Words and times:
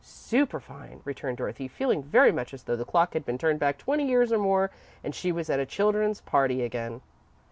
"Superfine," 0.03 1.01
returned 1.05 1.37
Dorothy, 1.37 1.67
feeling 1.67 2.01
very 2.01 2.31
much 2.31 2.55
as 2.55 2.63
though 2.63 2.75
the 2.75 2.83
clock 2.85 3.13
had 3.13 3.23
been 3.23 3.37
turned 3.37 3.59
back 3.59 3.77
twenty 3.77 4.07
years 4.07 4.31
or 4.31 4.39
more 4.39 4.71
and 5.03 5.13
she 5.13 5.31
was 5.31 5.47
at 5.47 5.59
a 5.59 5.65
children's 5.67 6.21
party 6.21 6.63
again. 6.63 7.01